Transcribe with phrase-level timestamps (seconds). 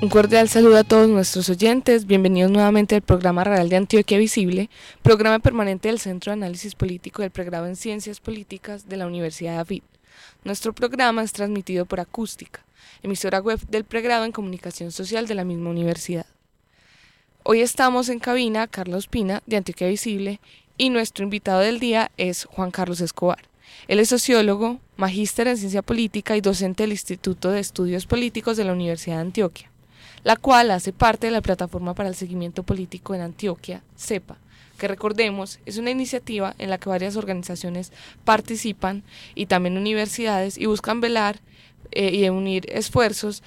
[0.00, 2.06] Un cordial saludo a todos nuestros oyentes.
[2.06, 4.70] Bienvenidos nuevamente al programa Real de Antioquia Visible,
[5.02, 9.54] programa permanente del Centro de Análisis Político del Pregrado en Ciencias Políticas de la Universidad
[9.54, 9.82] de Avid.
[10.44, 12.64] Nuestro programa es transmitido por Acústica,
[13.02, 16.26] emisora web del pregrado en Comunicación Social de la misma universidad.
[17.42, 20.38] Hoy estamos en cabina Carlos Pina de Antioquia Visible
[20.76, 23.48] y nuestro invitado del día es Juan Carlos Escobar.
[23.88, 28.62] Él es sociólogo, magíster en ciencia política y docente del Instituto de Estudios Políticos de
[28.64, 29.72] la Universidad de Antioquia
[30.24, 34.36] la cual hace parte de la Plataforma para el Seguimiento Político en Antioquia, CEPA,
[34.78, 37.92] que recordemos es una iniciativa en la que varias organizaciones
[38.24, 39.02] participan
[39.34, 41.40] y también universidades y buscan velar
[41.90, 43.42] eh, y unir esfuerzos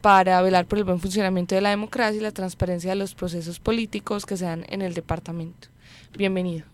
[0.00, 3.58] para velar por el buen funcionamiento de la democracia y la transparencia de los procesos
[3.58, 5.68] políticos que se dan en el departamento.
[6.16, 6.64] Bienvenido.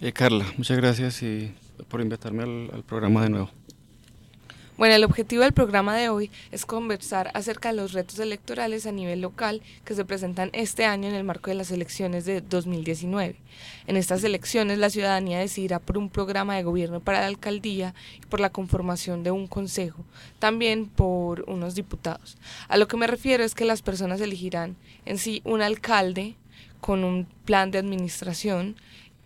[0.00, 1.54] Eh, Carla, muchas gracias y
[1.88, 3.50] por invitarme al programa de nuevo.
[4.76, 8.92] Bueno, el objetivo del programa de hoy es conversar acerca de los retos electorales a
[8.92, 13.36] nivel local que se presentan este año en el marco de las elecciones de 2019.
[13.86, 18.26] En estas elecciones la ciudadanía decidirá por un programa de gobierno para la alcaldía y
[18.26, 20.04] por la conformación de un consejo,
[20.40, 22.36] también por unos diputados.
[22.66, 26.34] A lo que me refiero es que las personas elegirán en sí un alcalde
[26.80, 28.74] con un plan de administración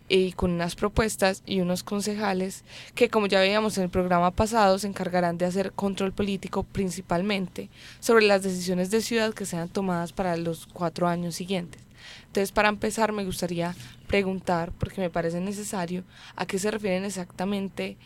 [0.09, 2.63] y con unas propuestas y unos concejales
[2.95, 7.69] que, como ya veíamos en el programa pasado, se encargarán de hacer control político principalmente
[7.99, 11.81] sobre las decisiones de ciudad que sean tomadas para los cuatro años siguientes.
[12.27, 13.75] Entonces, para empezar, me gustaría
[14.07, 16.03] preguntar, porque me parece necesario,
[16.35, 17.97] a qué se refieren exactamente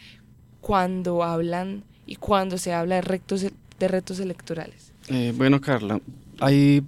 [0.62, 4.92] cuando hablan y cuando se habla de retos, de retos electorales.
[5.10, 6.00] Eh, bueno, Carla,
[6.40, 6.84] hay,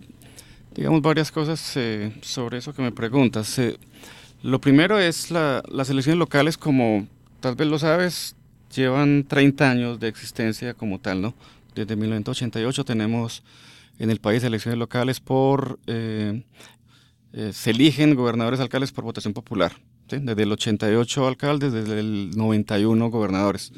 [0.73, 3.59] digamos, varias cosas eh, sobre eso que me preguntas.
[3.59, 3.77] Eh,
[4.45, 7.07] lo primero es la, las elecciones locales, como
[7.39, 8.35] tal vez lo sabes,
[8.75, 11.33] llevan 30 años de existencia como tal, ¿no?
[11.73, 13.41] Desde 1988 tenemos
[13.97, 15.79] en el país elecciones locales por...
[15.87, 16.43] Eh,
[17.33, 19.71] eh, se eligen gobernadores alcaldes por votación popular.
[20.07, 23.73] Desde el 88 alcaldes, desde el 91 gobernadores.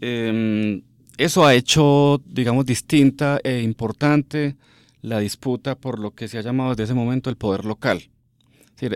[0.00, 0.82] Em,
[1.18, 4.54] eso ha hecho, digamos, distinta e importante
[5.00, 8.11] la disputa por lo que se ha llamado desde ese momento el poder local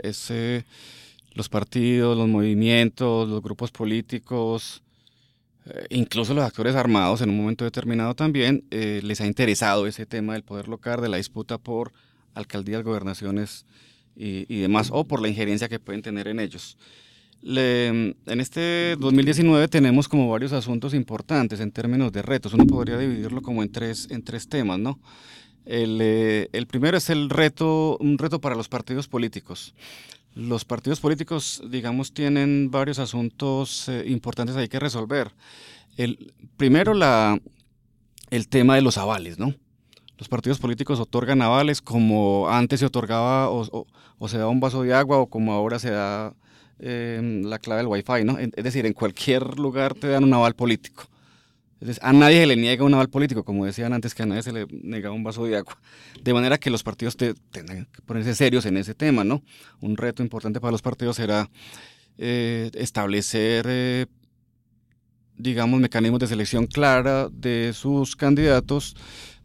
[0.02, 0.32] es,
[1.34, 4.82] los partidos, los movimientos, los grupos políticos,
[5.66, 10.06] eh, incluso los actores armados en un momento determinado también, eh, les ha interesado ese
[10.06, 11.92] tema del poder local, de la disputa por
[12.34, 13.66] alcaldías, gobernaciones
[14.18, 16.78] y, demás, o por la injerencia que pueden tener en ellos.
[17.42, 22.54] en este 2019 tenemos como varios asuntos importantes en términos de retos.
[22.54, 24.98] Uno podría dividirlo como en tres, en tres temas, ¿no?
[25.66, 29.74] Eh, el, primero es el reto, un reto para los partidos políticos.
[30.34, 35.32] Los partidos políticos, digamos, tienen varios asuntos eh, importantes ahí que resolver.
[35.96, 37.40] El, primero, la,
[38.30, 39.54] el tema de los avales, ¿no?
[40.18, 43.86] Los partidos políticos otorgan avales como antes se otorgaba o,
[44.28, 46.32] se da un vaso de agua o como ahora se da
[46.78, 48.38] eh, la clave del Wi-Fi, ¿no?
[48.38, 51.08] Es decir, en cualquier lugar te dan un aval político
[52.00, 54.52] a nadie se le niega un aval político, como decían antes, que a nadie se
[54.52, 55.78] le niega un vaso de agua.
[56.22, 59.42] De manera que los partidos tengan que ponerse serios en ese tema, ¿no?
[59.80, 61.50] Un reto importante para los partidos será
[62.18, 64.06] eh, establecer, eh,
[65.36, 68.96] digamos, mecanismos de selección clara de sus candidatos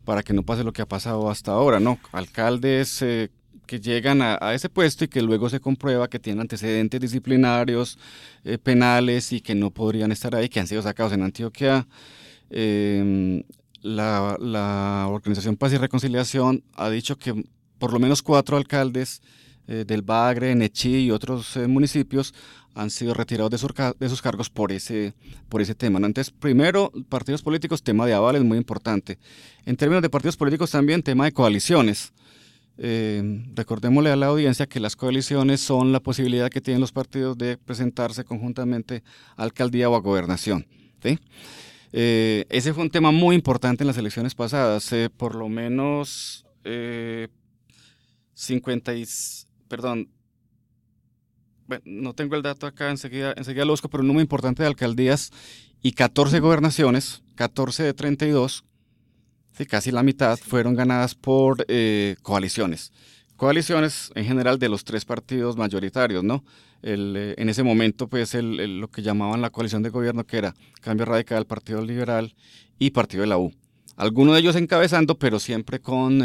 [0.05, 1.99] para que no pase lo que ha pasado hasta ahora, ¿no?
[2.13, 3.29] Alcaldes eh,
[3.71, 7.97] que llegan a, ese puesto y que luego se comprueba que tienen antecedentes disciplinarios,
[8.63, 11.87] penales y que no podrían estar ahí, que han sido sacados en Antioquia
[12.51, 13.43] eh,
[13.81, 17.45] la, Organización Paz y Reconciliación ha dicho que
[17.79, 19.21] por lo menos cuatro alcaldes
[19.67, 22.33] eh, del Bagre, Nechí y otros eh, municipios
[22.75, 25.13] han sido retirados de, de, sus cargos por ese,
[25.49, 25.97] por ese tema.
[25.97, 29.17] Entonces, primero, partidos políticos, tema de avales muy importante.
[29.65, 32.13] En términos de partidos políticos también, tema de coaliciones.
[32.77, 37.37] Eh, recordémosle a la audiencia que las coaliciones son la posibilidad que tienen los partidos
[37.37, 39.03] de presentarse conjuntamente
[39.35, 40.65] a alcaldía o a gobernación.
[41.93, 44.91] Eh, ese fue un tema muy importante en las elecciones pasadas.
[44.93, 46.45] Eh, por lo menos
[48.33, 49.05] 50 eh,
[49.67, 50.09] perdón,
[51.85, 55.31] no tengo el dato acá, enseguida, enseguida lo busco, pero un número importante de alcaldías
[55.81, 58.65] y 14 gobernaciones, 14 de 32,
[59.65, 61.65] casi la mitad, fueron ganadas por
[62.21, 62.91] coaliciones
[63.41, 66.43] coaliciones en general de los tres partidos mayoritarios, ¿no?
[66.83, 70.53] El, en ese momento, pues, el, lo que llamaban la coalición de gobierno, que era
[70.79, 72.35] Cambio Radical, Partido Liberal
[72.77, 73.51] y Partido de la U.
[73.95, 76.23] Algunos de ellos encabezando, pero siempre con,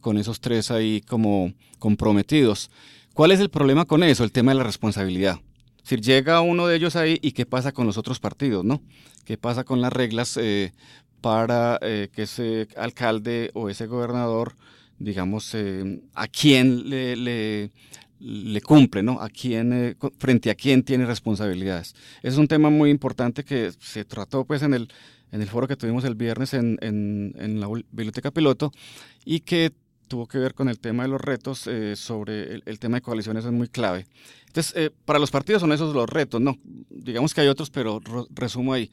[0.00, 2.70] con esos tres ahí como comprometidos.
[3.12, 4.24] ¿Cuál es el problema con eso?
[4.24, 5.38] El tema de la responsabilidad.
[5.82, 8.80] Si llega uno de ellos ahí y qué pasa con los otros partidos, ¿no?
[9.26, 10.72] ¿Qué pasa con las reglas eh,
[11.20, 14.54] para eh, que ese alcalde o ese gobernador,
[14.98, 17.16] digamos, eh, a quién le,
[18.18, 19.20] le, cumple, ¿no?
[19.20, 21.94] A quién, frente a quién tiene responsabilidades.
[22.22, 24.88] Es un tema muy importante que se trató, pues, en el,
[25.32, 28.72] en el foro que tuvimos el viernes en, en, la Biblioteca Piloto
[29.24, 29.72] y que
[30.08, 33.44] tuvo que ver con el tema de los retos eh, sobre el, tema de coaliciones
[33.44, 34.06] es muy clave.
[34.46, 36.56] Entonces, eh, para los partidos son esos los retos, ¿no?
[36.90, 38.90] Digamos que hay otros, pero resumo ahí.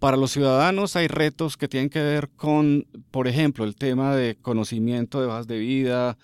[0.00, 4.34] Para los ciudadanos hay retos que tienen que ver con, por ejemplo, el tema de
[4.40, 6.16] conocimiento de bajas de vida,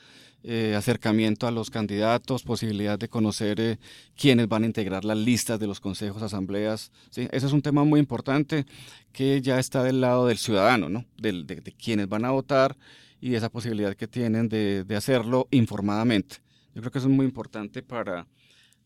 [0.44, 3.78] eh, acercamiento a los candidatos, posibilidad de conocer
[4.16, 6.90] quiénes van a integrar las listas de los consejos, asambleas.
[7.10, 7.28] ¿sí?
[7.30, 8.64] Ese es un tema muy importante
[9.12, 11.04] que ya está del lado del ciudadano, ¿no?
[11.18, 12.78] de, de quienes van a votar
[13.20, 16.36] y esa posibilidad que tienen de, de, hacerlo informadamente.
[16.74, 18.26] Yo creo que eso es muy importante para,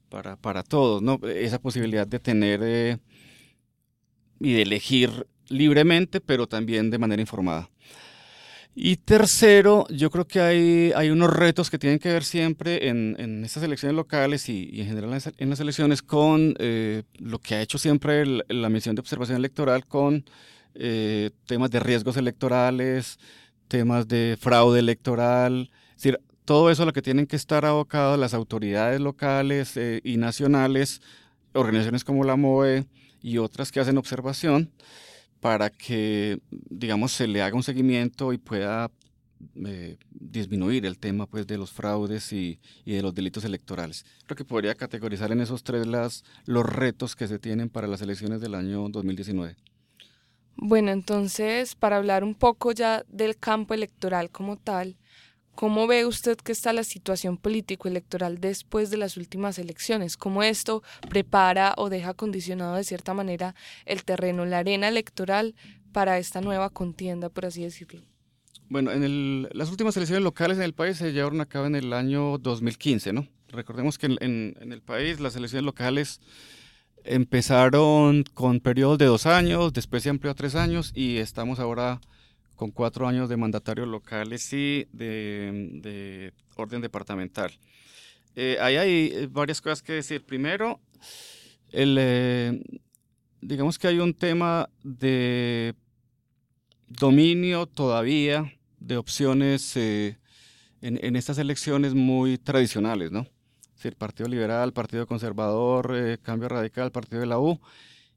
[0.08, 1.20] para, para todos, ¿no?
[1.28, 2.98] esa posibilidad de tener eh,
[4.40, 7.70] y de elegir libremente, pero también de manera informada.
[8.74, 13.16] Y tercero, yo creo que hay, hay unos retos que tienen que ver siempre en,
[13.18, 17.62] en estas elecciones locales y, en general en las elecciones con eh, lo que ha
[17.62, 20.24] hecho siempre la misión de observación electoral con
[20.76, 23.18] eh, temas de riesgos electorales,
[23.66, 28.18] temas de fraude electoral, es decir, todo eso a lo que tienen que estar abocados
[28.18, 31.02] las autoridades locales eh, y nacionales,
[31.52, 32.86] organizaciones como la MOE
[33.22, 34.70] y otras que hacen observación,
[35.40, 38.90] para que, digamos, se le haga un seguimiento y pueda
[39.64, 44.04] eh, disminuir el tema pues, de los fraudes y, de los delitos electorales.
[44.26, 48.02] Creo que podría categorizar en esos tres las, los retos que se tienen para las
[48.02, 49.56] elecciones del año 2019.
[50.56, 54.98] Bueno, entonces, para hablar un poco ya del campo electoral como tal,
[55.54, 60.16] ¿cómo ve usted que está la situación político-electoral después de las últimas elecciones?
[60.16, 63.54] ¿Cómo esto prepara o deja condicionado de cierta manera
[63.84, 65.54] el terreno, la arena electoral
[65.92, 68.02] para esta nueva contienda, por así decirlo?
[68.68, 71.74] Bueno, en el, las últimas elecciones locales en el país se llevaron a cabo en
[71.74, 73.26] el año 2015, ¿no?
[73.48, 76.20] Recordemos que en, en, en el país las elecciones locales
[77.04, 82.00] Empezaron con periodos de dos años, después se amplió a tres años y estamos ahora
[82.60, 87.50] con cuatro años de mandatarios locales y de, orden departamental.
[88.36, 90.26] Eh, ahí hay eh, varias cosas que decir.
[90.26, 90.78] Primero,
[91.70, 92.62] el, eh,
[93.40, 95.74] digamos que hay un tema de
[96.86, 103.26] dominio todavía de opciones en, estas elecciones muy tradicionales, ¿no?
[103.82, 107.58] el Partido Liberal, Partido Conservador, Cambio Radical, Partido de la U,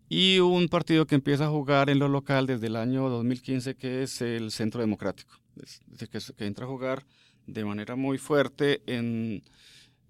[0.09, 4.03] y un partido que empieza a jugar en lo local desde el año 2015, que
[4.03, 7.05] es el Centro Democrático, es decir, que, entra a jugar
[7.47, 9.43] de manera muy fuerte en,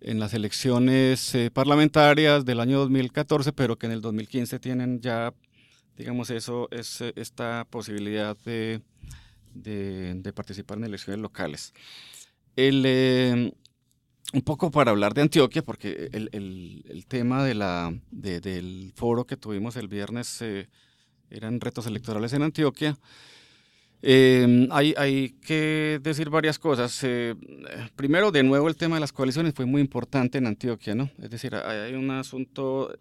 [0.01, 5.33] en las elecciones eh, parlamentarias del año 2014, pero que en el 2015 tienen ya,
[5.97, 8.81] digamos, eso, es, esta posibilidad de,
[9.53, 11.73] de, participar en elecciones locales.
[12.55, 13.53] El, eh,
[14.31, 19.87] un poco para hablar de Antioquia, porque el, el, tema del foro que tuvimos el
[19.87, 20.69] viernes eh,
[21.29, 22.97] eran retos electorales en Antioquia.
[24.01, 26.99] Eh, hay, hay, que decir varias cosas.
[27.03, 27.35] Eh,
[27.95, 31.09] primero, de nuevo, el tema de las coaliciones fue muy importante en Antioquia, ¿no?
[31.21, 32.93] Es decir, hay, un asunto,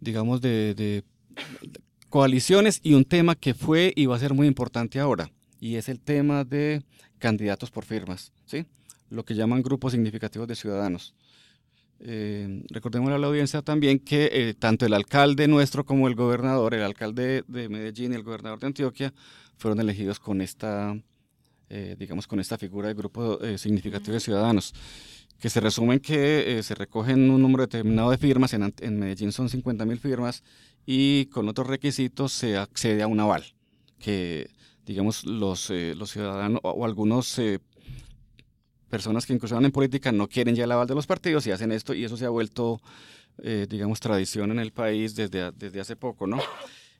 [0.00, 1.04] digamos, de, de
[2.08, 5.30] coaliciones y un tema que fue y va a ser muy importante ahora,
[5.60, 6.82] y es el tema de
[7.18, 8.66] candidatos por firmas, ¿sí?
[9.10, 11.14] Lo que llaman grupos significativos de ciudadanos.
[12.02, 16.72] Eh, recordemos a la audiencia también que eh, tanto el alcalde nuestro como el gobernador,
[16.72, 19.12] el alcalde de Medellín y el gobernador de Antioquia,
[19.58, 20.96] fueron elegidos con esta,
[21.68, 24.72] eh, digamos, con esta figura de grupo significativo de ciudadanos,
[25.38, 29.50] que se resumen que se recogen un número determinado de firmas, en, en Medellín son
[29.50, 30.42] 50 mil firmas,
[30.86, 33.44] y con otros requisitos se accede a un aval,
[33.98, 34.48] que
[34.86, 37.38] digamos los, los ciudadanos o, o algunos
[38.90, 41.72] personas que incursionan en política no quieren ya el aval de los partidos y hacen
[41.72, 42.80] esto y eso se ha vuelto,
[43.42, 46.40] eh, digamos, tradición en el país desde, desde hace poco, ¿no?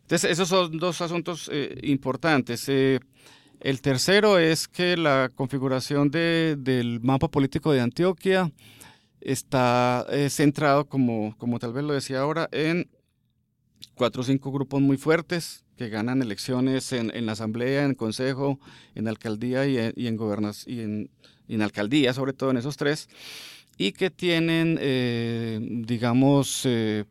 [0.02, 2.68] Entonces, esos son dos asuntos eh, importantes.
[2.68, 3.00] Eh,
[3.60, 8.50] el tercero es que la configuración de, del mapa político de Antioquia
[9.20, 12.88] está centrado, como, como tal vez lo decía ahora, en
[13.94, 17.96] cuatro o cinco grupos muy fuertes que ganan elecciones en, en la asamblea, en el
[17.96, 18.58] consejo,
[18.94, 20.18] en la alcaldía y en, y en,
[20.66, 21.10] y en
[21.54, 23.08] en alcaldía, sobre todo en esos tres,
[23.76, 27.04] y que tienen, eh, digamos, eh,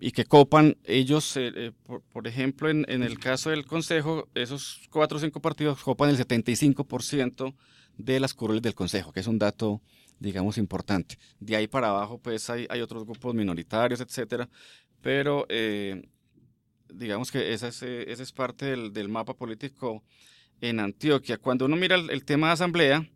[0.00, 1.72] y que copan ellos, eh,
[2.12, 7.54] por, ejemplo, en, el caso del Consejo, esos cuatro o cinco partidos copan el 75%
[7.98, 9.80] de las curules del Consejo, que es un dato,
[10.18, 11.18] digamos, importante.
[11.38, 14.48] De ahí para abajo, pues hay, otros grupos minoritarios, etcétera,
[15.00, 15.46] pero
[16.92, 20.02] digamos que esa es, parte del mapa político
[20.62, 21.36] en Antioquia.
[21.36, 23.06] Cuando uno mira el, tema de asamblea,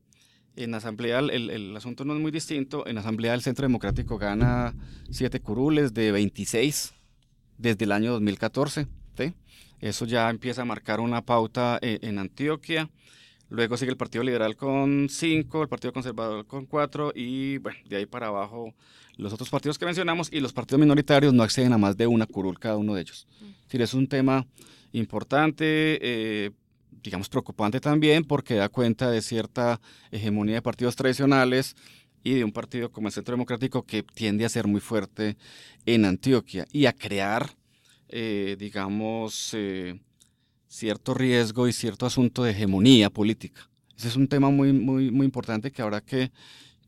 [0.57, 2.87] en asamblea el, el, asunto no es muy distinto.
[2.87, 4.75] En asamblea el Centro Democrático gana
[5.11, 6.93] siete curules de 26
[7.57, 8.87] desde el año 2014.
[9.79, 12.91] Eso ya empieza a marcar una pauta en, en Antioquia.
[13.49, 17.97] Luego sigue el Partido Liberal con cinco, el Partido Conservador con cuatro y bueno, de
[17.97, 18.75] ahí para abajo
[19.17, 22.26] los otros partidos que mencionamos y los partidos minoritarios no acceden a más de una
[22.26, 23.29] curul cada uno de ellos.
[23.41, 24.47] Es decir, es un tema
[24.93, 25.99] importante.
[26.03, 26.50] Eh,
[27.07, 31.77] digamos, preocupante también porque da cuenta de cierta hegemonía de partidos tradicionales
[32.25, 35.37] y de un partido como el Centro Democrático que tiende a ser muy fuerte
[35.87, 37.57] en Antioquia y a crear,
[38.09, 40.01] eh, digamos, eh,
[40.67, 43.71] cierto riesgo y cierto asunto de hegemonía política.
[43.97, 46.33] Ese es un tema muy, muy, muy importante que habrá que,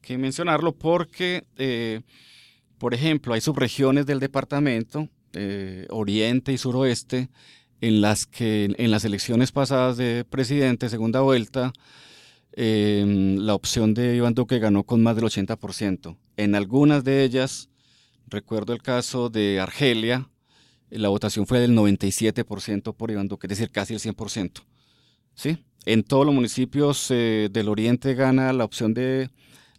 [0.02, 2.00] que mencionarlo porque, eh,
[2.76, 5.08] por ejemplo, hay subregiones del departamento,
[5.90, 7.28] oriente y suroeste,
[7.80, 11.72] en las que en las elecciones pasadas de presidente, segunda vuelta,
[12.52, 16.16] em, la opción de Iván Duque ganó con más del 80%.
[16.36, 17.68] En algunas de ellas,
[18.26, 20.28] recuerdo el caso de Argelia,
[20.90, 24.62] la votación fue del 97% por Iván Duque, es decir, casi el 100%.
[25.34, 25.58] ¿sí?
[25.84, 29.30] En todos los municipios eh, del oriente gana la opción de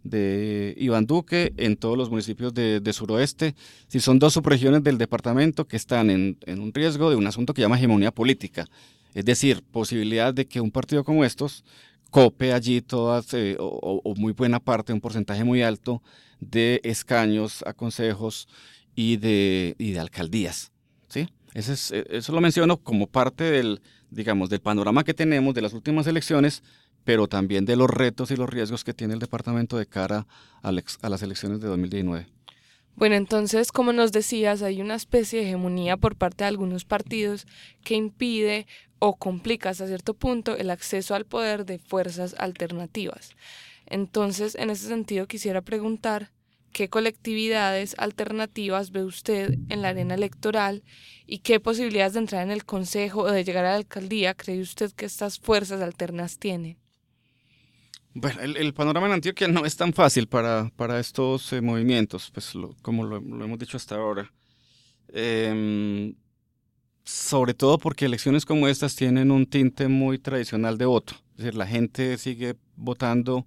[0.03, 3.55] de Iván Duque en todos los municipios de, suroeste.
[3.87, 7.61] Si son dos subregiones del departamento que están en, un riesgo de un asunto que
[7.61, 8.67] llama hegemonía política,
[9.13, 11.63] es decir, posibilidad de que un partido como estos
[12.11, 16.01] cope allí todas eh, o, muy buena parte, un porcentaje muy alto
[16.39, 18.47] de escaños a consejos
[18.95, 20.71] y de, de alcaldías.
[21.07, 21.27] ¿sí?
[21.53, 25.73] es, eh, eso lo menciono como parte del, digamos, del panorama que tenemos de las
[25.73, 26.63] últimas elecciones,
[27.03, 30.27] pero también de los retos y los riesgos que tiene el departamento de cara
[30.61, 32.27] a, las elecciones de 2019.
[32.95, 37.47] Bueno, entonces, como nos decías, hay una especie de hegemonía por parte de algunos partidos
[37.83, 38.67] que impide
[38.99, 43.31] o complica hasta cierto punto el acceso al poder de fuerzas alternativas.
[43.85, 46.31] Entonces, en ese sentido, quisiera preguntar
[46.71, 50.83] qué colectividades alternativas ve usted en la arena electoral
[51.25, 54.61] y qué posibilidades de entrar en el Consejo o de llegar a la alcaldía cree
[54.61, 56.77] usted que estas fuerzas alternas tienen.
[58.13, 62.53] Bueno, el, panorama en Antioquia no es tan fácil para, para estos eh, movimientos, pues
[62.81, 64.31] como lo, hemos dicho hasta ahora.
[65.09, 66.15] Em,
[67.03, 71.13] sobre todo porque elecciones como estas tienen un tinte muy tradicional de voto.
[71.31, 73.45] Es decir, la gente sigue votando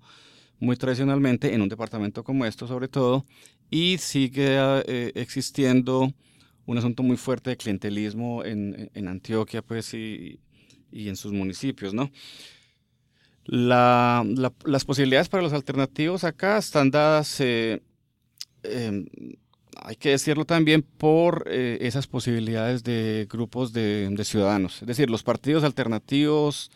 [0.60, 3.26] muy tradicionalmente en un departamento como esto, sobre todo,
[3.68, 4.46] y sigue
[4.86, 6.12] eh, existiendo
[6.66, 10.38] un asunto muy fuerte de clientelismo en, en Antioquia, pues, y,
[10.92, 12.12] y en sus municipios, ¿no?
[13.44, 14.24] La,
[14.64, 17.82] las posibilidades para los alternativos acá están dadas, eh,
[18.62, 19.06] em,
[19.76, 24.80] hay que decirlo también, por eh, esas posibilidades de grupos de, ciudadanos.
[24.82, 26.70] Es decir, los partidos alternativos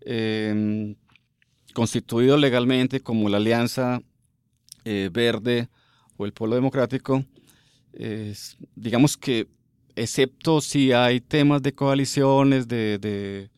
[0.00, 0.96] em,
[1.74, 4.00] constituidos legalmente como la Alianza
[4.84, 5.68] eh, Verde
[6.16, 7.24] o el Pueblo Democrático,
[8.76, 9.48] digamos que
[9.96, 13.50] excepto si hay temas de coaliciones, de de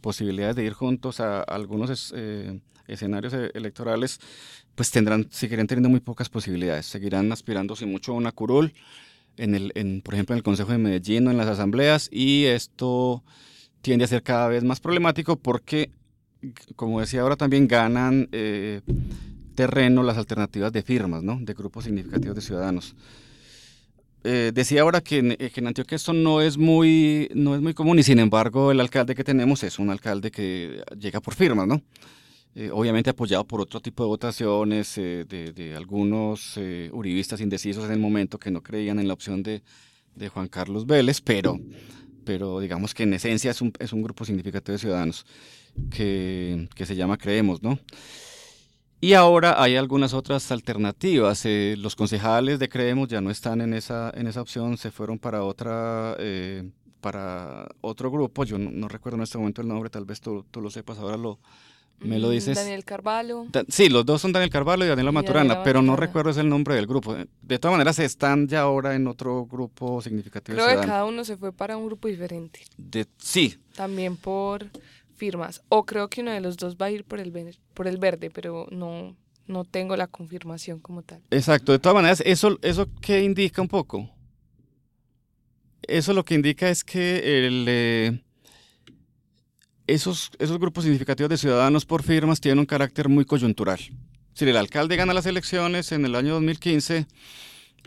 [0.00, 4.20] posibilidades de ir juntos a, algunos eh, escenarios e, electorales,
[4.74, 8.72] pues tendrán, seguirán teniendo muy pocas posibilidades, seguirán aspirando sin mucho a una curul,
[9.36, 12.44] en el, en, por ejemplo en el Consejo de Medellín o en las asambleas, y
[12.44, 13.22] esto
[13.82, 15.90] tiende a ser cada vez más problemático porque,
[16.76, 18.80] como decía ahora, también ganan eh,
[19.54, 21.38] terreno las alternativas de firmas, ¿no?
[21.40, 22.94] de grupos significativos de ciudadanos.
[24.22, 27.62] Eh, decía ahora que en, eh, que en, Antioquia esto no es, muy, no es
[27.62, 31.34] muy común y sin embargo el alcalde que tenemos es un alcalde que llega por
[31.34, 31.82] firmas, ¿no?
[32.54, 36.58] Eh, obviamente apoyado por otro tipo de votaciones de, de, algunos
[36.92, 39.62] uribistas indecisos en el momento que no creían en la opción de,
[40.16, 41.58] de, Juan Carlos Vélez, pero,
[42.24, 45.24] pero digamos que en esencia es un, es un grupo significativo de ciudadanos
[45.90, 47.78] que, que se llama Creemos, ¿no?
[49.00, 51.44] Y ahora hay algunas otras alternativas.
[51.46, 55.18] Eh, los concejales de Creemos ya no están en esa, en esa opción, se fueron
[55.18, 58.44] para otra, eh, para otro grupo.
[58.44, 61.16] Yo no, recuerdo en este momento el nombre, tal vez tú, tú lo sepas, ahora
[61.16, 61.38] lo,
[62.00, 62.56] me lo mm, dices.
[62.56, 63.46] Daniel Carvalho.
[63.68, 66.74] sí, los dos son Daniel Carvalho y Daniela Maturana, pero no recuerdo es el nombre
[66.74, 67.16] del grupo.
[67.42, 70.56] De todas maneras, están ya ahora en otro grupo significativo.
[70.56, 72.64] Creo que cada uno se fue para un grupo diferente.
[72.76, 73.58] De, sí.
[73.74, 74.66] También por
[75.20, 75.62] firmas.
[75.68, 77.30] O creo que uno de los dos va a ir por el,
[77.74, 79.14] por el verde, pero no,
[79.46, 81.20] no tengo la confirmación como tal.
[81.30, 84.10] Exacto, de todas maneras, ¿eso, eso qué indica un poco?
[85.82, 88.22] Eso lo que indica es que el, eh,
[89.86, 93.78] esos, esos grupos significativos de ciudadanos por firmas tienen un carácter muy coyuntural.
[94.32, 97.06] Si el alcalde gana las elecciones en el año 2015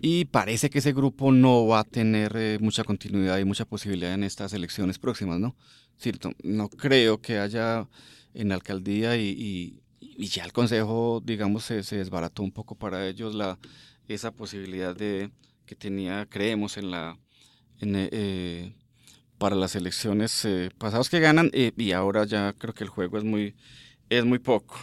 [0.02, 4.14] y parece que ese grupo no va a tener eh, mucha continuidad y mucha posibilidad
[4.14, 5.56] en estas elecciones próximas, ¿no?
[5.98, 7.88] Cierto, no creo que haya
[8.34, 9.80] en la alcaldía y,
[10.18, 13.60] ya el consejo, digamos, se, desbarató un poco para ellos la,
[14.08, 15.32] esa posibilidad de
[15.66, 17.18] que tenía, creemos, en la
[17.82, 18.74] eh,
[19.38, 23.18] para las elecciones eh, pasadas que ganan eh, y ahora ya creo que el juego
[23.18, 23.56] es muy,
[24.10, 24.78] es muy poco.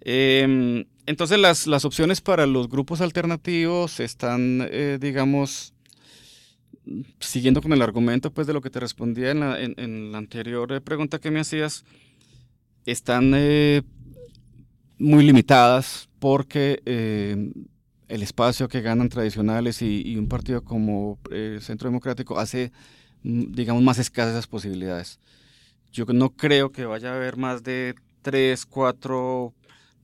[0.00, 5.74] Em, entonces las, las opciones para los grupos alternativos están, eh, digamos,
[7.20, 10.80] siguiendo con el argumento pues de lo que te respondía en la, en, la anterior
[10.82, 11.84] pregunta que me hacías,
[12.86, 13.30] están
[14.98, 16.80] muy limitadas porque
[18.08, 21.18] el espacio que ganan tradicionales y, y un partido como
[21.60, 22.72] Centro Democrático hace
[23.22, 25.20] Mm, digamos, más escasas esas posibilidades.
[25.92, 29.54] Yo no creo que vaya a haber más de tres, cuatro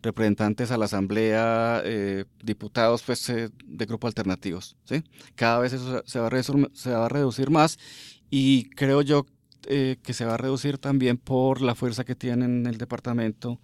[0.04, 4.76] representantes a la asamblea, eh, diputados pues, eh, de grupos alternativos.
[4.84, 5.02] ¿sí?
[5.34, 7.78] Cada vez eso se va, a reducir, más
[8.30, 9.26] y creo yo
[9.66, 13.60] eh, que se va a reducir también por la fuerza que tiene en el departamento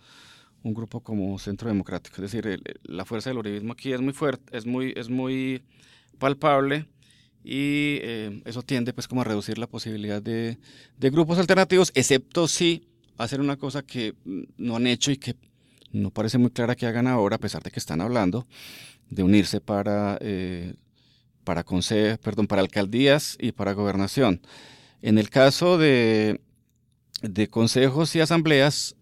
[0.62, 2.16] un grupo como Centro Democrático.
[2.22, 5.62] Es decir, la fuerza del uribismo aquí es muy fuerte, es muy, es muy
[6.18, 6.86] palpable
[7.42, 7.98] y
[8.44, 10.58] eso tiende pues como a reducir la posibilidad de,
[10.98, 15.34] de, grupos alternativos, excepto si hacer una cosa que mm, no han hecho y que
[15.92, 18.46] no parece muy clara que hagan ahora, a pesar de que están hablando,
[19.08, 20.74] de unirse para, eh,
[21.44, 21.64] para,
[22.22, 24.40] perdón, para alcaldías y para gobernación.
[25.02, 26.40] En el caso de,
[27.22, 28.96] de consejos y asambleas,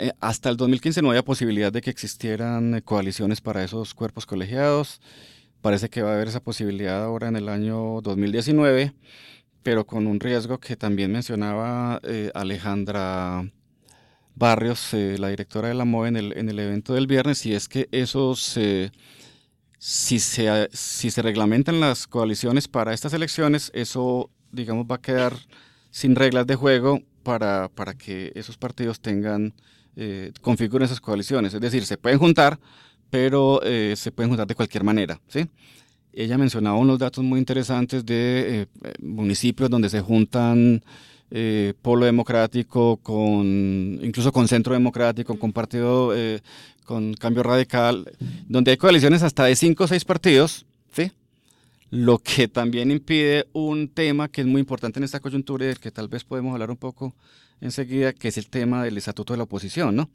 [0.00, 5.00] eh, hasta el 2015 no había posibilidad de que existieran coaliciones para esos cuerpos colegiados.
[5.60, 8.94] Parece que va a haber esa posibilidad ahora en el año 2019,
[9.62, 13.50] pero con un riesgo que también mencionaba eh, Alejandra
[14.34, 17.54] Barrios, eh, la directora de la MOE, en el, en el evento del viernes, y
[17.54, 18.58] es que esos,
[19.78, 25.36] si, se, si se reglamentan las coaliciones para estas elecciones, eso, digamos, va a quedar
[25.90, 29.54] sin reglas de juego para, para que esos partidos tengan,
[29.96, 31.54] eh, configuren esas coaliciones.
[31.54, 32.58] Es decir, se pueden juntar,
[33.10, 35.48] pero eh, se pueden juntar de cualquier manera, ¿sí?
[36.12, 40.82] Ella mencionaba unos datos muy interesantes de eh, municipios donde se juntan
[41.30, 46.12] eh, Polo Democrático con, incluso con Centro Democrático, con Partido,
[46.84, 48.10] con Cambio Radical,
[48.48, 51.12] donde hay coaliciones hasta de cinco o seis partidos, ¿sí?
[51.90, 55.80] Lo que también impide un tema que es muy importante en esta coyuntura y del
[55.80, 57.14] que tal vez podemos hablar un poco
[57.60, 60.10] enseguida, que es el tema del estatuto de la oposición, ¿no?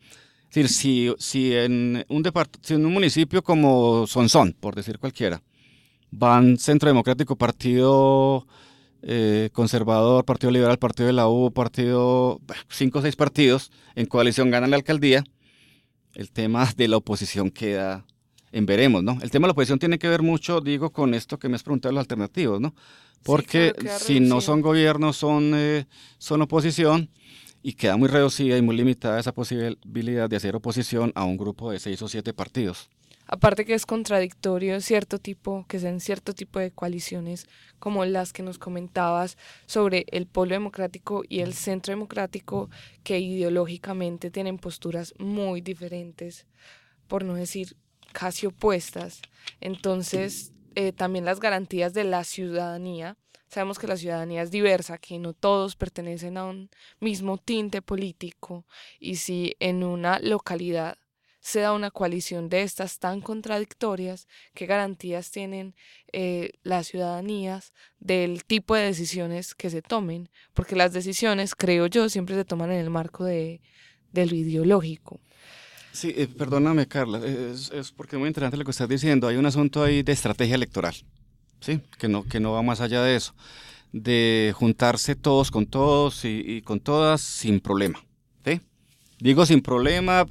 [0.55, 2.23] decir, si, si, en un
[2.69, 5.41] en un municipio como Sonsón, por decir cualquiera,
[6.11, 8.47] van Centro Democrático, Partido
[9.07, 14.49] eh, Conservador, Partido Liberal, Partido de la U, Partido, cinco o seis partidos en coalición
[14.49, 15.23] ganan la alcaldía,
[16.15, 18.05] el tema de la oposición queda
[18.51, 19.19] en veremos, ¿no?
[19.21, 21.63] El tema de la oposición tiene que ver mucho, digo, con esto que me has
[21.63, 22.73] preguntado, los alternativos, ¿no?
[23.21, 25.85] Porque si no son gobiernos, son, eh,
[26.17, 27.09] son oposición
[27.61, 31.71] y queda muy reducida y muy limitada esa posibilidad de hacer oposición a un grupo
[31.71, 32.89] de seis o siete partidos.
[33.27, 37.47] Aparte que es contradictorio cierto tipo, que sean cierto tipo de coaliciones
[37.79, 42.69] como las que nos comentabas sobre el polo democrático y el centro democrático,
[43.03, 46.45] que ideológicamente tienen posturas muy diferentes,
[47.07, 47.75] por no decir
[48.11, 49.21] casi opuestas.
[49.59, 55.17] Entonces, eh, también las garantías de la ciudadanía Sabemos que la ciudadanía es diversa, que
[55.17, 58.65] no todos pertenecen a un mismo tinte político
[58.99, 60.97] y si en una localidad
[61.45, 65.75] se da una coalición de estas tan contradictorias, ¿qué garantías tienen
[66.11, 70.29] eh, las ciudadanías del tipo de decisiones que se tomen?
[70.55, 73.61] Porque las decisiones, creo yo, siempre se toman en el marco de,
[74.11, 75.19] lo ideológico.
[75.91, 79.27] Sí, eh, perdóname, Carla, es, es porque es muy interesante lo que estás diciendo.
[79.27, 80.95] Hay un asunto ahí de estrategia electoral.
[81.59, 81.79] ¿sí?
[81.99, 83.35] que, no, que no va más allá de eso,
[83.91, 88.03] de juntarse todos con todos y, con todas sin problema.
[88.43, 88.61] ¿sí?
[89.19, 90.25] Digo sin problema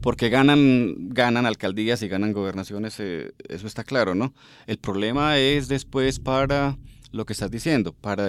[0.00, 4.34] porque ganan, ganan alcaldías y ganan gobernaciones, eh, eso está claro, ¿no?
[4.66, 6.78] El problema es después para
[7.12, 8.28] lo que estás diciendo, para,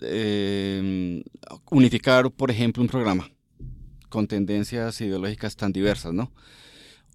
[0.00, 1.22] eh,
[1.70, 3.30] unificar, por ejemplo, un programa
[4.08, 6.32] con tendencias ideológicas tan diversas, ¿no?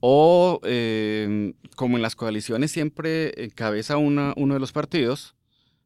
[0.02, 5.36] O em, como en las coaliciones siempre encabeza una, uno de los partidos,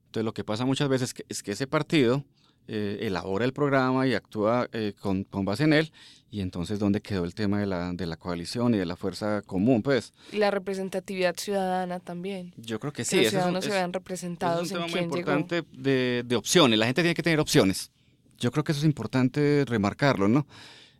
[0.05, 2.23] entonces lo que pasa muchas veces es que, ese partido
[2.67, 5.91] eh, elabora el programa y actúa eh, con, con, base en él.
[6.31, 9.41] Y entonces, ¿dónde quedó el tema de la, de la coalición y de la fuerza
[9.41, 9.83] común?
[9.83, 10.13] Pues.
[10.31, 12.53] Y la representatividad ciudadana también.
[12.57, 13.17] Yo creo que sí.
[13.17, 14.65] Que los ciudadanos se vean representados.
[14.65, 16.79] Es un tema muy importante de, de, opciones.
[16.79, 17.91] La gente tiene que tener opciones.
[18.39, 20.47] Yo creo que eso es importante remarcarlo, ¿no?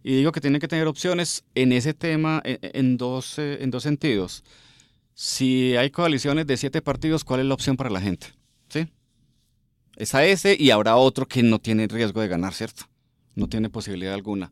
[0.04, 3.84] Y digo que tiene que tener opciones en ese tema en, en dos, en dos
[3.84, 4.44] sentidos.
[5.16, 8.28] Si hay coaliciones de siete partidos, ¿cuál es la opción para la gente?
[9.96, 12.86] Es a ese y habrá otro que no tiene riesgo de ganar, ¿cierto?
[13.36, 14.52] No tiene posibilidad alguna.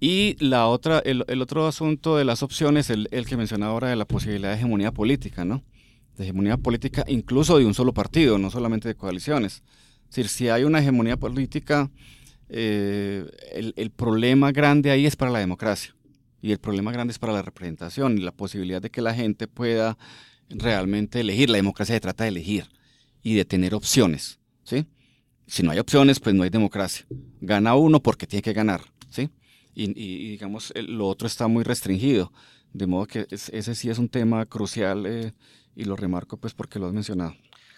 [0.00, 3.96] Y la otra, el, otro asunto de las opciones, el, el, que mencionaba ahora de
[3.96, 5.62] la posibilidad de hegemonía política, ¿no?
[6.16, 9.62] De hegemonía política incluso de un solo partido, no solamente de coaliciones.
[10.02, 11.90] Es decir, si hay una hegemonía política,
[12.48, 15.94] eh, el, el problema grande ahí es para la democracia.
[16.42, 19.48] Y el problema grande es para la representación y la posibilidad de que la gente
[19.48, 19.96] pueda
[20.50, 21.48] realmente elegir.
[21.48, 22.68] La democracia se trata de elegir
[23.22, 24.38] y de tener opciones.
[24.64, 24.86] ¿Sí?
[25.46, 27.06] Si no hay opciones, pues no hay democracia.
[27.40, 29.30] Gana uno porque tiene que ganar, ¿sí?
[29.74, 32.32] Y, digamos, lo otro está muy restringido.
[32.72, 35.32] De modo que es, ese sí es un tema crucial eh,
[35.76, 37.34] y lo remarco pues porque lo has mencionado.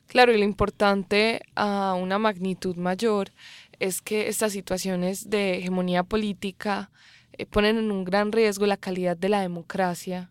[0.06, 3.32] Claro, y lo importante a una magnitud mayor
[3.78, 6.90] es que estas situaciones de hegemonía política
[7.32, 10.30] eh, ponen en un gran riesgo la calidad de la democracia,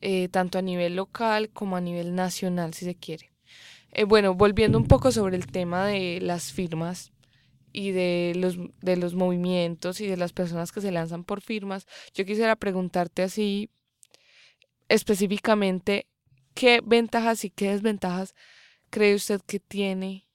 [0.00, 3.30] eh, tanto a nivel local como a nivel nacional, si se quiere.
[3.92, 7.12] Eh, bueno, volviendo un poco sobre el tema de las firmas
[7.72, 11.86] y de los, de los movimientos y de las personas que se lanzan por firmas,
[12.14, 13.70] yo quisiera preguntarte así
[14.88, 16.06] específicamente
[16.54, 18.34] qué ventajas y qué desventajas
[18.90, 20.26] cree usted que tiene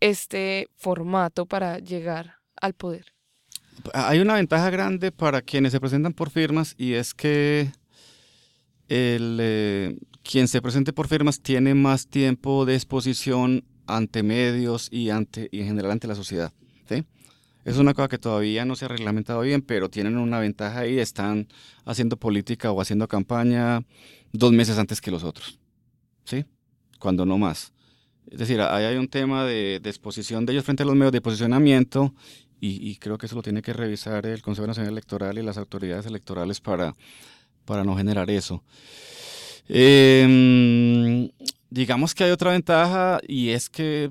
[0.00, 3.14] este formato para llegar al poder.
[3.94, 7.70] Hay una ventaja grande para quienes se presentan por firmas y es que
[8.90, 15.10] el, eh, quien se presente por firmas tiene más tiempo de exposición ante medios y,
[15.10, 16.52] ante, y en general ante la sociedad.
[16.88, 17.04] ¿sí?
[17.64, 20.98] Es una cosa que todavía no se ha reglamentado bien, pero tienen una ventaja ahí,
[20.98, 21.46] están
[21.84, 23.84] haciendo política o haciendo campaña
[24.32, 25.58] dos meses antes que los otros,
[26.24, 26.44] ¿sí?
[26.98, 27.72] Cuando no más.
[28.30, 31.12] Es decir, ahí hay un tema de, de exposición de ellos frente a los medios,
[31.12, 32.14] de posicionamiento,
[32.60, 35.56] y, y, creo que eso lo tiene que revisar el Consejo Nacional Electoral y las
[35.56, 36.94] autoridades electorales para,
[37.70, 38.64] para no generar eso.
[39.68, 41.30] Eh,
[41.70, 44.10] digamos que hay otra ventaja y es que,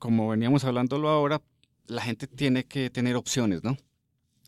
[0.00, 1.40] como veníamos hablándolo ahora,
[1.86, 3.76] la gente tiene que tener opciones, ¿no?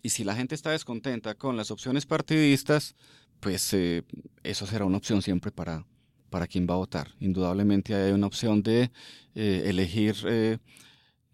[0.02, 2.96] Y si la gente está descontenta con las opciones partidistas,
[3.38, 4.02] pues eh,
[4.42, 5.86] eso será una opción siempre para,
[6.28, 7.12] para quien va a votar.
[7.20, 8.90] Indudablemente hay una opción de
[9.36, 10.58] eh, elegir eh,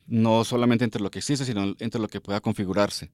[0.07, 3.11] no solamente entre lo que existe, sino entre lo que pueda configurarse.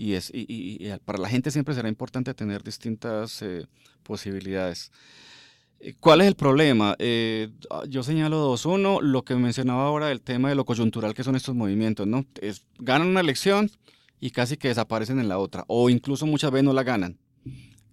[0.00, 3.66] Y, es, y, y, para la gente siempre será importante tener distintas eh,
[4.02, 4.90] posibilidades.
[6.00, 6.96] ¿Cuál es el problema?
[6.98, 7.50] Eh,
[7.86, 8.64] yo señalo dos.
[8.64, 12.24] Uno, lo que mencionaba ahora del tema de lo coyuntural que son estos movimientos, ¿no?
[12.78, 13.70] Ganan una elección
[14.20, 17.18] y casi que desaparecen en la otra, o incluso muchas veces no la ganan.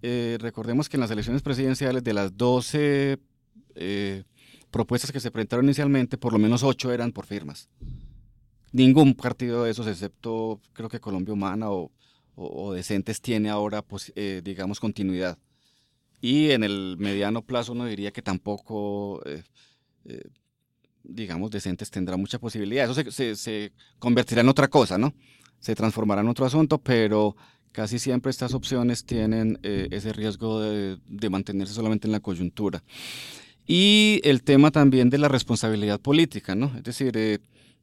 [0.02, 3.20] Eh, recordemos que en las elecciones presidenciales de las 12
[3.76, 4.24] eh,
[4.72, 7.70] propuestas que se presentaron inicialmente, por lo menos 8 eran por firmas.
[8.74, 11.92] Ningún partido de esos, excepto creo que Colombia Humana o,
[12.40, 15.40] o, Decentes, tiene ahora, pues, eh, digamos, continuidad.
[16.22, 19.44] Y en el mediano plazo uno diría que tampoco, eh,
[20.06, 20.22] eh,
[21.04, 22.90] digamos, Decentes tendrá mucha posibilidad.
[22.90, 25.16] Eso se, se, convertirá en otra cosa, ¿no?
[25.60, 27.36] Se transformará en otro asunto, pero
[27.72, 32.84] casi siempre estas opciones tienen ese riesgo de, mantenerse solamente en la coyuntura.
[33.66, 36.72] Y el tema también de la responsabilidad política, ¿no?
[36.78, 37.42] Es decir,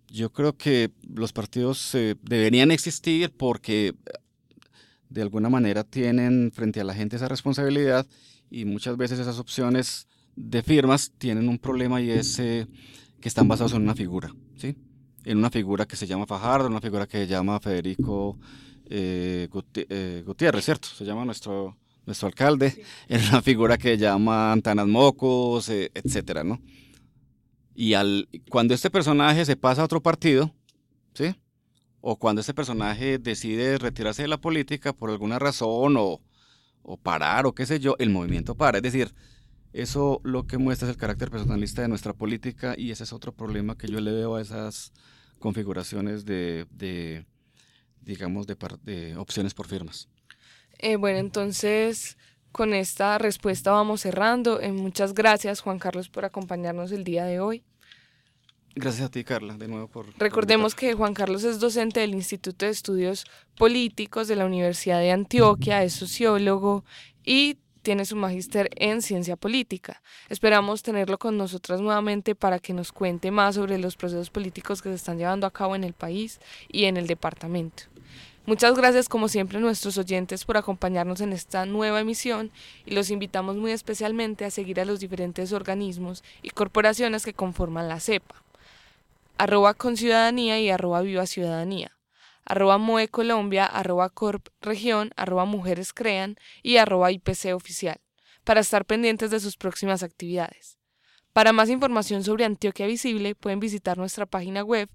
[0.09, 3.95] yo creo que los partidos deberían existir porque
[5.14, 8.05] de alguna manera tienen frente a la gente esa responsabilidad
[8.50, 12.66] y muchas veces esas opciones de firmas tienen un problema y es eh,
[13.20, 14.74] que están basados en una figura, ¿sí?
[15.24, 18.37] En una figura que se llama Fajardo, una figura que se llama Federico
[18.87, 19.48] eh,
[20.27, 20.88] Gutiérrez, ¿cierto?
[20.88, 22.83] Se llama nuestro, nuestro alcalde, sí.
[23.09, 26.61] en una figura que se llama Antanas Mocos, eh, etcétera, ¿no?
[27.77, 30.53] Y al, cuando este personaje se pasa a otro partido,
[31.14, 31.37] ¿sí?
[32.07, 36.21] O cuando este personaje decide retirarse de la política por alguna razón o,
[36.83, 38.77] o parar o qué sé yo, el movimiento para.
[38.77, 39.14] Es decir,
[39.73, 43.33] eso lo que muestra es el carácter personalista de nuestra política y ese es otro
[43.33, 44.93] problema que yo le veo a esas
[45.38, 47.25] configuraciones de, de
[48.03, 50.09] digamos, de, de, opciones por firmas.
[50.79, 52.19] Eh, bueno, entonces
[52.53, 54.61] con esta respuesta vamos cerrando.
[54.61, 57.64] Eh, muchas gracias, Juan Carlos, por acompañarnos el día de hoy.
[58.77, 60.07] Gracias a ti, Carla, de nuevo por...
[60.19, 63.25] Recordemos por que Juan Carlos es docente del Instituto de Estudios
[63.57, 66.85] Políticos de la Universidad de Antioquia, es sociólogo
[67.25, 70.03] y tiene su magíster en ciencia política.
[70.29, 74.89] Esperamos tenerlo con nosotras nuevamente para que nos cuente más sobre los procesos políticos que
[74.89, 77.85] se están llevando a cabo en el país y en el departamento.
[78.47, 82.51] Muchas gracias como siempre a nuestros oyentes por acompañarnos en esta nueva emisión
[82.85, 87.89] y los invitamos muy especialmente a seguir a los diferentes organismos y corporaciones que conforman
[87.89, 88.44] la CEPA.
[89.37, 91.99] Arroba con ciudadanía y arroba viva ciudadanía.
[92.44, 98.01] Arroba Moe Colombia, arroba Corp Región, arroba Mujeres Crean y arroba IPC Oficial,
[98.44, 100.79] para estar pendientes de sus próximas actividades.
[101.33, 104.88] Para más información sobre Antioquia Visible pueden visitar nuestra página web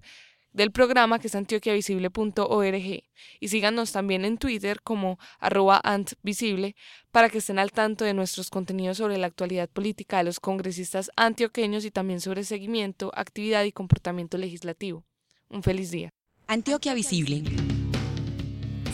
[0.52, 3.04] del programa que es antioquiavisible.org
[3.40, 6.74] y síganos también en Twitter como arroba antvisible
[7.12, 11.10] para que estén al tanto de nuestros contenidos sobre la actualidad política de los congresistas
[11.16, 15.04] antioqueños y también sobre seguimiento, actividad y comportamiento legislativo.
[15.48, 16.10] Un feliz día.
[16.46, 17.44] Antioquia Visible.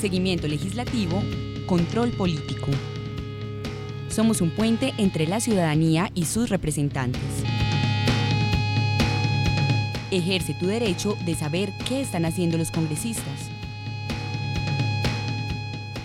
[0.00, 1.22] Seguimiento legislativo,
[1.66, 2.68] control político.
[4.08, 7.55] Somos un puente entre la ciudadanía y sus representantes.
[10.10, 13.50] Ejerce tu derecho de saber qué están haciendo los congresistas.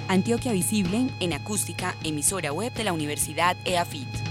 [0.08, 4.31] Antioquia Visible en acústica, emisora web de la Universidad EAFIT.